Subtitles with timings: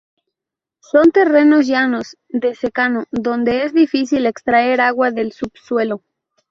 [0.79, 6.01] Son terrenos llanos, de secano, donde es difícil extraer agua del subsuelo.